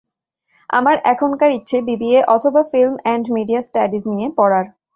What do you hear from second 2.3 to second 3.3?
অথব film and